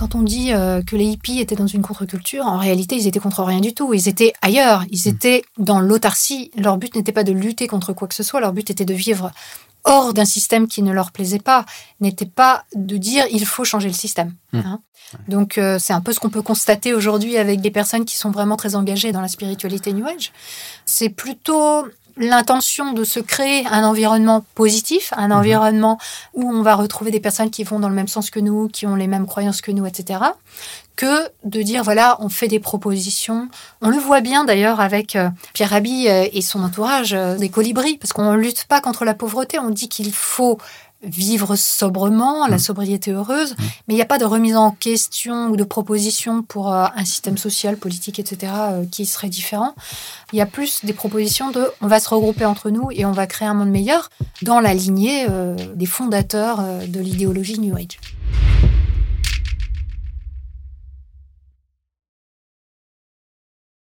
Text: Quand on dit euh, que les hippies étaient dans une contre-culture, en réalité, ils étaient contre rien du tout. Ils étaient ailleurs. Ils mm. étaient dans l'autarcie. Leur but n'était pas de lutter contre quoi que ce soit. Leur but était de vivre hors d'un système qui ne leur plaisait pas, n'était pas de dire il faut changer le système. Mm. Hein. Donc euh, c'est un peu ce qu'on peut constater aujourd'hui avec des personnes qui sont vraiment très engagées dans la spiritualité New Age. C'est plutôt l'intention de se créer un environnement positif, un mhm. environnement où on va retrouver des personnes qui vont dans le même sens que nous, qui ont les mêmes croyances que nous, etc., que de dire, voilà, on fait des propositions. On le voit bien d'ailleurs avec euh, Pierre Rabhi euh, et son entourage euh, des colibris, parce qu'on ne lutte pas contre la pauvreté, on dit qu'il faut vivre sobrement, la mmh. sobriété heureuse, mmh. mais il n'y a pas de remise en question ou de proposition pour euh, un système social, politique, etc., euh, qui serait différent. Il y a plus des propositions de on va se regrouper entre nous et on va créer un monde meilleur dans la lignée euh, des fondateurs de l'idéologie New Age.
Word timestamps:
Quand 0.00 0.14
on 0.14 0.22
dit 0.22 0.54
euh, 0.54 0.80
que 0.80 0.96
les 0.96 1.04
hippies 1.04 1.40
étaient 1.40 1.56
dans 1.56 1.66
une 1.66 1.82
contre-culture, 1.82 2.46
en 2.46 2.56
réalité, 2.56 2.96
ils 2.96 3.06
étaient 3.06 3.18
contre 3.18 3.42
rien 3.42 3.60
du 3.60 3.74
tout. 3.74 3.92
Ils 3.92 4.08
étaient 4.08 4.32
ailleurs. 4.40 4.82
Ils 4.90 5.02
mm. 5.04 5.14
étaient 5.14 5.42
dans 5.58 5.78
l'autarcie. 5.78 6.50
Leur 6.56 6.78
but 6.78 6.96
n'était 6.96 7.12
pas 7.12 7.22
de 7.22 7.32
lutter 7.32 7.66
contre 7.66 7.92
quoi 7.92 8.08
que 8.08 8.14
ce 8.14 8.22
soit. 8.22 8.40
Leur 8.40 8.54
but 8.54 8.70
était 8.70 8.86
de 8.86 8.94
vivre 8.94 9.30
hors 9.84 10.14
d'un 10.14 10.24
système 10.24 10.68
qui 10.68 10.82
ne 10.82 10.90
leur 10.90 11.12
plaisait 11.12 11.38
pas, 11.38 11.66
n'était 12.00 12.24
pas 12.24 12.64
de 12.74 12.96
dire 12.96 13.26
il 13.30 13.44
faut 13.44 13.64
changer 13.64 13.88
le 13.88 13.94
système. 13.94 14.32
Mm. 14.54 14.60
Hein. 14.60 14.80
Donc 15.28 15.58
euh, 15.58 15.78
c'est 15.78 15.92
un 15.92 16.00
peu 16.00 16.14
ce 16.14 16.18
qu'on 16.18 16.30
peut 16.30 16.40
constater 16.40 16.94
aujourd'hui 16.94 17.36
avec 17.36 17.60
des 17.60 17.70
personnes 17.70 18.06
qui 18.06 18.16
sont 18.16 18.30
vraiment 18.30 18.56
très 18.56 18.76
engagées 18.76 19.12
dans 19.12 19.20
la 19.20 19.28
spiritualité 19.28 19.92
New 19.92 20.06
Age. 20.06 20.32
C'est 20.86 21.10
plutôt 21.10 21.84
l'intention 22.20 22.92
de 22.92 23.02
se 23.02 23.18
créer 23.18 23.66
un 23.66 23.82
environnement 23.82 24.44
positif, 24.54 25.12
un 25.16 25.28
mhm. 25.28 25.36
environnement 25.36 25.98
où 26.34 26.48
on 26.48 26.62
va 26.62 26.74
retrouver 26.74 27.10
des 27.10 27.20
personnes 27.20 27.50
qui 27.50 27.64
vont 27.64 27.80
dans 27.80 27.88
le 27.88 27.94
même 27.94 28.08
sens 28.08 28.30
que 28.30 28.40
nous, 28.40 28.68
qui 28.68 28.86
ont 28.86 28.94
les 28.94 29.06
mêmes 29.06 29.26
croyances 29.26 29.62
que 29.62 29.72
nous, 29.72 29.86
etc., 29.86 30.20
que 30.96 31.30
de 31.44 31.62
dire, 31.62 31.82
voilà, 31.82 32.18
on 32.20 32.28
fait 32.28 32.48
des 32.48 32.60
propositions. 32.60 33.48
On 33.80 33.88
le 33.88 33.96
voit 33.96 34.20
bien 34.20 34.44
d'ailleurs 34.44 34.80
avec 34.80 35.16
euh, 35.16 35.30
Pierre 35.54 35.70
Rabhi 35.70 36.08
euh, 36.08 36.26
et 36.30 36.42
son 36.42 36.62
entourage 36.62 37.14
euh, 37.14 37.38
des 37.38 37.48
colibris, 37.48 37.96
parce 37.96 38.12
qu'on 38.12 38.32
ne 38.32 38.36
lutte 38.36 38.64
pas 38.64 38.82
contre 38.82 39.06
la 39.06 39.14
pauvreté, 39.14 39.58
on 39.58 39.70
dit 39.70 39.88
qu'il 39.88 40.12
faut 40.12 40.58
vivre 41.02 41.56
sobrement, 41.56 42.46
la 42.46 42.56
mmh. 42.56 42.60
sobriété 42.60 43.10
heureuse, 43.12 43.52
mmh. 43.52 43.62
mais 43.88 43.94
il 43.94 43.96
n'y 43.96 44.02
a 44.02 44.06
pas 44.06 44.18
de 44.18 44.24
remise 44.24 44.56
en 44.56 44.70
question 44.70 45.48
ou 45.48 45.56
de 45.56 45.64
proposition 45.64 46.42
pour 46.42 46.72
euh, 46.72 46.86
un 46.94 47.04
système 47.04 47.38
social, 47.38 47.76
politique, 47.76 48.18
etc., 48.18 48.52
euh, 48.56 48.84
qui 48.90 49.06
serait 49.06 49.28
différent. 49.28 49.74
Il 50.32 50.38
y 50.38 50.42
a 50.42 50.46
plus 50.46 50.84
des 50.84 50.92
propositions 50.92 51.50
de 51.50 51.70
on 51.80 51.86
va 51.86 52.00
se 52.00 52.08
regrouper 52.08 52.44
entre 52.44 52.70
nous 52.70 52.88
et 52.92 53.04
on 53.04 53.12
va 53.12 53.26
créer 53.26 53.48
un 53.48 53.54
monde 53.54 53.70
meilleur 53.70 54.10
dans 54.42 54.60
la 54.60 54.74
lignée 54.74 55.26
euh, 55.28 55.56
des 55.74 55.86
fondateurs 55.86 56.62
de 56.86 57.00
l'idéologie 57.00 57.58
New 57.58 57.74
Age. 57.76 57.98